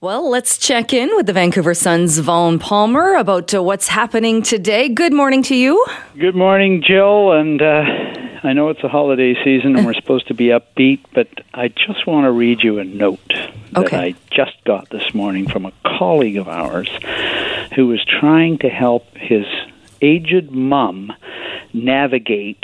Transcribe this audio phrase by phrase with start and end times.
[0.00, 4.88] Well, let's check in with the Vancouver Sun's Vaughn Palmer about uh, what's happening today.
[4.88, 5.84] Good morning to you.
[6.16, 7.32] Good morning, Jill.
[7.32, 7.82] And uh,
[8.44, 12.06] I know it's a holiday season and we're supposed to be upbeat, but I just
[12.06, 13.98] want to read you a note that Okay.
[13.98, 16.88] I just got this morning from a colleague of ours
[17.74, 19.46] who was trying to help his
[20.00, 21.12] aged mum
[21.72, 22.62] navigate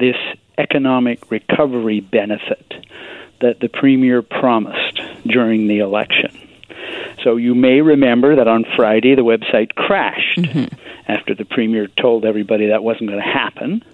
[0.00, 0.16] this
[0.58, 2.74] economic recovery benefit
[3.40, 6.36] that the premier promised during the election.
[7.22, 10.74] So you may remember that on Friday the website crashed mm-hmm.
[11.08, 13.84] after the premier told everybody that wasn't going to happen.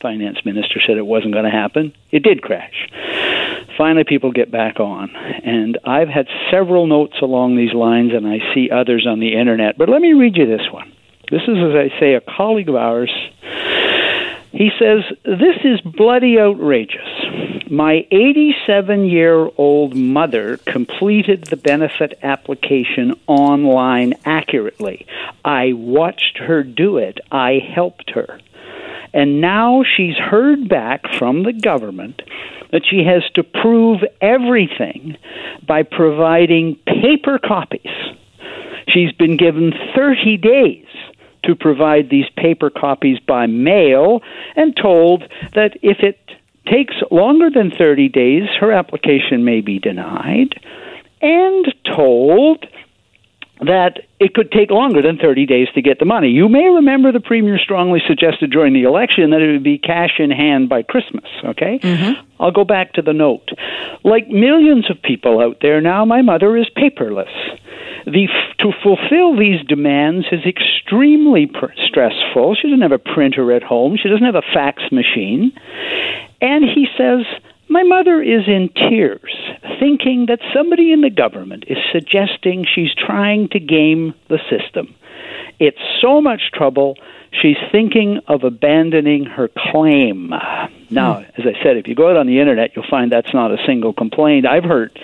[0.00, 1.92] Finance minister said it wasn't going to happen.
[2.10, 2.88] It did crash.
[3.76, 8.38] Finally, people get back on, and I've had several notes along these lines, and I
[8.52, 9.78] see others on the internet.
[9.78, 10.92] But let me read you this one.
[11.30, 13.10] This is, as I say, a colleague of ours
[14.52, 17.07] he says, This is bloody outrageous.
[17.70, 25.06] My 87 year old mother completed the benefit application online accurately.
[25.44, 28.40] I watched her do it, I helped her.
[29.12, 32.22] And now she's heard back from the government
[32.72, 35.18] that she has to prove everything
[35.66, 37.92] by providing paper copies.
[38.88, 40.86] She's been given 30 days
[41.44, 44.22] to provide these paper copies by mail
[44.56, 46.18] and told that if it
[46.70, 50.54] takes longer than 30 days, her application may be denied,
[51.20, 52.66] and told
[53.60, 56.28] that it could take longer than 30 days to get the money.
[56.28, 60.18] You may remember the Premier strongly suggested during the election that it would be cash
[60.18, 61.78] in hand by Christmas, okay?
[61.80, 62.20] Mm-hmm.
[62.40, 63.48] I'll go back to the note.
[64.04, 67.32] Like millions of people out there now, my mother is paperless.
[68.06, 68.28] The,
[68.60, 72.54] to fulfill these demands is extremely pr- stressful.
[72.54, 75.52] She doesn't have a printer at home, she doesn't have a fax machine.
[76.40, 77.24] And he says,
[77.68, 79.34] my mother is in tears,
[79.78, 84.94] thinking that somebody in the government is suggesting she's trying to game the system.
[85.58, 86.96] It's so much trouble,
[87.30, 90.32] she's thinking of abandoning her claim.
[90.90, 91.40] Now, hmm.
[91.40, 93.58] as I said, if you go out on the internet, you'll find that's not a
[93.66, 94.46] single complaint.
[94.46, 94.98] I've heard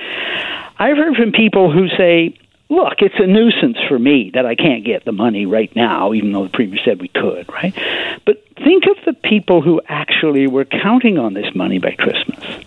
[0.79, 2.37] I've heard from people who say,
[2.69, 6.33] look, it's a nuisance for me that I can't get the money right now, even
[6.33, 7.75] though the Premier said we could, right?
[8.25, 12.65] But think of the people who actually were counting on this money by Christmas.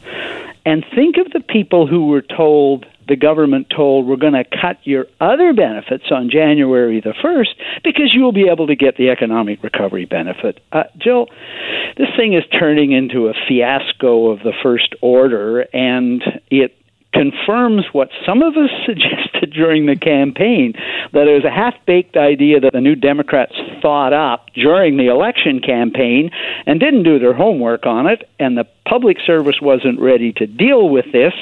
[0.66, 4.80] And think of the people who were told, the government told, we're going to cut
[4.84, 9.64] your other benefits on January the 1st because you'll be able to get the economic
[9.64, 10.60] recovery benefit.
[10.74, 11.28] Uh, Jill,
[11.96, 16.22] this thing is turning into a fiasco of the first order, and
[16.52, 16.76] it
[17.18, 20.74] confirms what some of us suggested during the campaign
[21.14, 25.08] that it was a half baked idea that the new Democrats thought up during the
[25.08, 26.30] election campaign
[26.66, 30.90] and didn't do their homework on it, and the public service wasn't ready to deal
[30.90, 31.34] with this,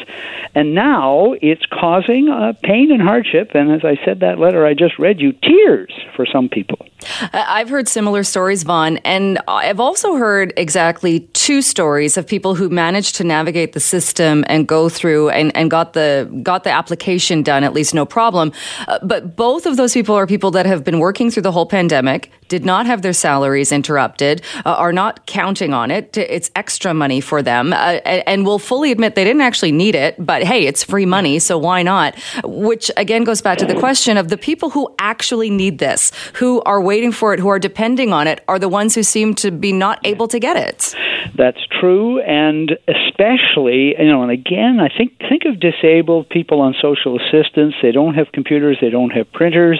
[0.53, 3.51] and now it's causing uh, pain and hardship.
[3.53, 6.85] And as I said that letter I just read you, tears for some people.
[7.33, 12.69] I've heard similar stories, Vaughn, and I've also heard exactly two stories of people who
[12.69, 17.44] managed to navigate the system and go through and, and got the got the application
[17.44, 18.51] done at least no problem.
[18.88, 21.66] Uh, but both of those people are people that have been working through the whole
[21.66, 26.17] pandemic, did not have their salaries interrupted, uh, are not counting on it.
[26.17, 30.16] It's extra money for them, uh, and will fully admit they didn't actually need it.
[30.23, 32.16] But hey, it's free money, so why not?
[32.44, 36.61] Which again goes back to the question of the people who actually need this, who
[36.63, 39.51] are waiting for it, who are depending on it, are the ones who seem to
[39.51, 40.95] be not able to get it.
[41.35, 46.75] That's true, and especially, you know, and again, I think think of disabled people on
[46.81, 47.73] social assistance.
[47.81, 49.79] They don't have computers, they don't have printers,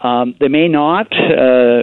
[0.00, 1.12] um, they may not.
[1.12, 1.82] Uh,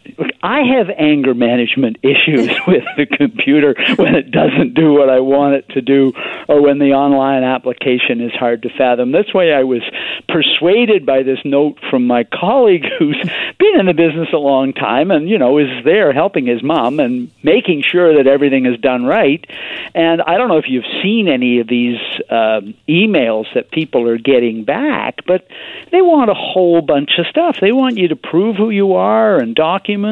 [0.41, 5.55] I have anger management issues with the computer when it doesn't do what I want
[5.55, 6.13] it to do,
[6.47, 9.11] or when the online application is hard to fathom.
[9.11, 9.81] That's why I was
[10.27, 13.21] persuaded by this note from my colleague who's
[13.59, 16.99] been in the business a long time and, you know, is there helping his mom
[16.99, 19.45] and making sure that everything is done right.
[19.93, 21.99] And I don't know if you've seen any of these
[22.29, 25.47] um, emails that people are getting back, but
[25.91, 27.57] they want a whole bunch of stuff.
[27.59, 29.55] They want you to prove who you are and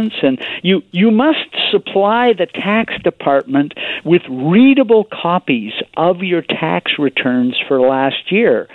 [0.07, 3.73] documents, and you you must supply the tax department
[4.05, 8.67] with readable copies of your tax returns for last year.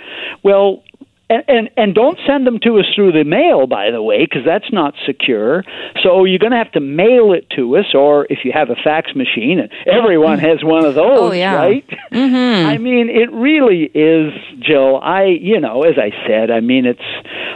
[0.43, 0.83] Well,
[1.27, 4.45] and, and and don't send them to us through the mail, by the way, because
[4.45, 5.63] that's not secure.
[6.03, 8.75] So you're going to have to mail it to us, or if you have a
[8.75, 11.55] fax machine, and everyone has one of those, Oh, yeah.
[11.55, 11.87] right?
[12.11, 12.67] Mm-hmm.
[12.67, 14.97] I mean, it really is, Jill.
[15.01, 17.01] I, you know, as I said, I mean, it's.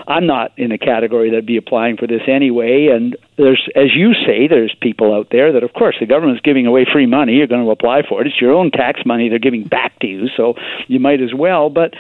[0.08, 4.14] I'm not in a category that'd be applying for this anyway, and there's, as you
[4.14, 7.36] say, there's people out there that, of course, the government's giving away free money.
[7.36, 8.28] You're going to apply for it.
[8.28, 10.56] It's your own tax money they're giving back to you, so
[10.88, 11.70] you might as well.
[11.70, 11.94] But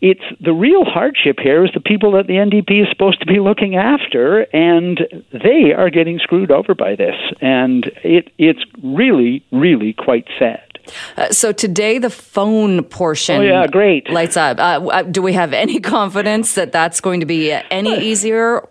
[0.00, 3.38] it's the real hardship here is the people that the NDP is supposed to be
[3.38, 5.00] looking after, and
[5.32, 10.70] they are getting screwed over by this, and it it's really, really quite sad.
[11.16, 13.40] Uh, so today, the phone portion.
[13.40, 14.10] Oh yeah, great.
[14.10, 14.58] Lights up.
[14.58, 18.66] Uh, uh do we have any confidence that that's going to be any easier?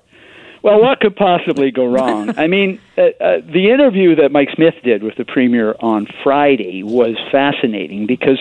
[0.62, 2.34] Well, what could possibly go wrong?
[2.38, 6.84] I mean, uh, uh, the interview that Mike Smyth did with the premier on Friday
[6.84, 8.40] was fascinating because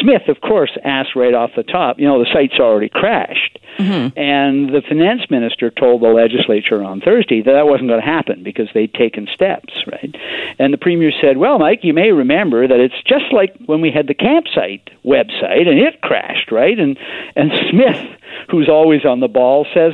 [0.00, 3.58] Smyth, of course, asked right off the top, you know, the site's already crashed.
[3.78, 4.18] Mm-hmm.
[4.18, 8.42] And the finance minister told the legislature on Thursday that that wasn't going to happen
[8.42, 10.14] because they'd taken steps, right?
[10.58, 13.90] And the premier said, well, Mike, you may remember that it's just like when we
[13.90, 16.78] had the campsite website and it crashed, right?
[16.78, 16.98] And,
[17.34, 18.18] and Smyth,
[18.50, 19.92] who's always on the ball, says,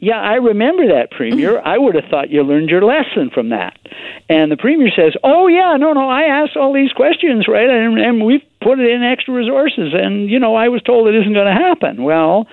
[0.00, 1.58] yeah, I remember that, Premier.
[1.58, 1.68] Mm-hmm.
[1.68, 3.78] I would have thought you learned your lesson from that.
[4.28, 7.68] And the Premier says, Oh, yeah, no, no, I asked all these questions, right?
[7.68, 9.92] And, and we've put it in extra resources.
[9.94, 12.02] And, you know, I was told it isn't going to happen.
[12.02, 12.46] Well,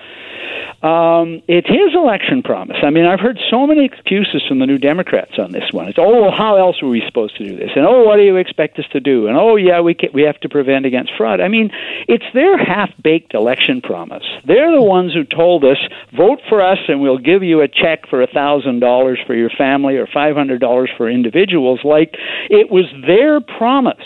[0.82, 2.76] um, it's his election promise.
[2.82, 5.88] I mean, I've heard so many excuses from the New Democrats on this one.
[5.88, 7.70] It's, oh, well, how else were we supposed to do this?
[7.74, 9.26] And, oh, what do you expect us to do?
[9.26, 11.40] And, oh, yeah, we, can, we have to prevent against fraud.
[11.40, 11.70] I mean,
[12.06, 14.22] it's their half baked election promise.
[14.44, 15.78] They're the ones who told us,
[16.16, 20.06] vote for us and we'll give you a check for $1,000 for your family or
[20.06, 21.80] $500 for individuals.
[21.82, 22.14] Like
[22.50, 23.96] it was their promise.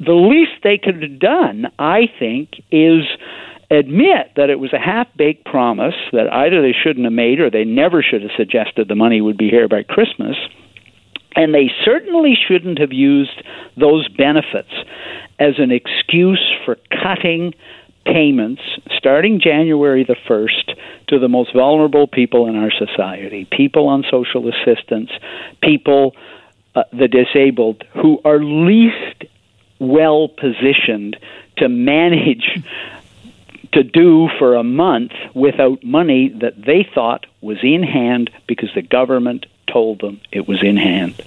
[0.00, 3.04] The least they could have done, I think, is
[3.70, 7.50] admit that it was a half baked promise that either they shouldn't have made or
[7.50, 10.36] they never should have suggested the money would be here by Christmas.
[11.36, 13.42] And they certainly shouldn't have used
[13.76, 14.72] those benefits
[15.38, 17.54] as an excuse for cutting
[18.04, 18.62] payments
[18.96, 20.76] starting January the 1st
[21.08, 25.10] to the most vulnerable people in our society people on social assistance,
[25.62, 26.14] people,
[26.74, 29.09] uh, the disabled, who are least
[29.80, 31.16] well positioned
[31.56, 32.62] to manage
[33.72, 38.82] to do for a month without money that they thought was in hand because the
[38.82, 41.20] government told them it was in hand.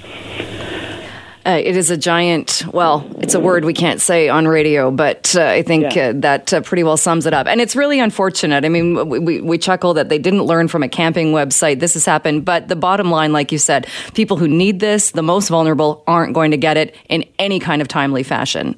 [1.45, 5.35] Uh, it is a giant, well, it's a word we can't say on radio, but
[5.35, 6.09] uh, I think yeah.
[6.09, 7.47] uh, that uh, pretty well sums it up.
[7.47, 8.63] And it's really unfortunate.
[8.63, 11.81] I mean, we, we, we, chuckle that they didn't learn from a camping website.
[11.81, 12.45] This has happened.
[12.45, 16.33] But the bottom line, like you said, people who need this, the most vulnerable, aren't
[16.33, 18.77] going to get it in any kind of timely fashion.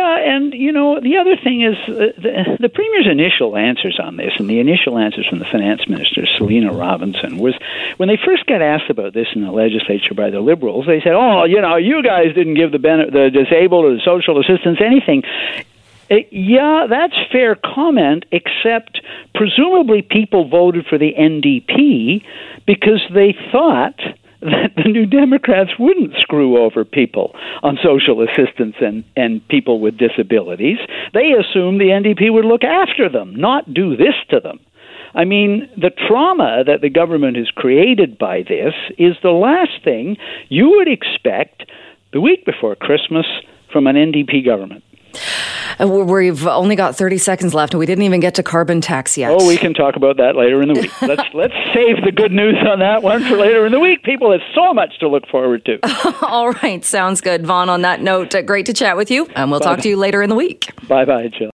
[0.00, 4.16] Yeah, and you know the other thing is uh, the, the premier's initial answers on
[4.16, 7.54] this, and the initial answers from the finance minister Selina Robinson was
[7.98, 10.86] when they first got asked about this in the legislature by the Liberals.
[10.86, 14.00] They said, "Oh, you know, you guys didn't give the ben- the disabled or the
[14.02, 15.22] social assistance anything."
[16.10, 19.02] Uh, yeah, that's fair comment, except
[19.34, 22.24] presumably people voted for the NDP
[22.64, 24.00] because they thought
[24.40, 29.98] that the New Democrats wouldn't screw over people on social assistance and, and people with
[29.98, 30.78] disabilities.
[31.12, 34.60] They assumed the NDP would look after them, not do this to them.
[35.14, 40.16] I mean, the trauma that the government has created by this is the last thing
[40.48, 41.64] you would expect
[42.12, 43.26] the week before Christmas
[43.72, 44.84] from an NDP government.
[45.80, 49.16] Uh, we've only got 30 seconds left, and we didn't even get to carbon tax
[49.16, 49.30] yet.
[49.30, 51.02] Oh, we can talk about that later in the week.
[51.02, 54.02] let's let's save the good news on that one for later in the week.
[54.02, 55.78] People have so much to look forward to.
[56.26, 57.68] All right, sounds good, Vaughn.
[57.68, 59.76] On that note, uh, great to chat with you, and we'll Bye.
[59.76, 60.70] talk to you later in the week.
[60.86, 61.48] Bye, bye, Jill.